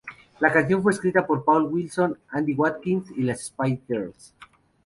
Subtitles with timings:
[0.39, 4.33] La canción fue escrita por Paul Wilson, Andy Watkins y las Spice Girls.